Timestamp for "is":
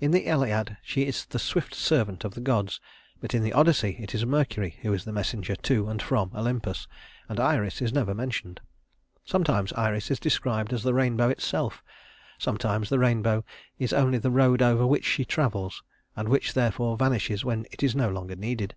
1.06-1.24, 4.14-4.26, 4.92-5.06, 7.80-7.90, 10.10-10.20, 13.78-13.94, 17.82-17.96